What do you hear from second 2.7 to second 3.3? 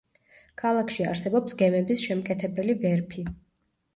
ვერფი.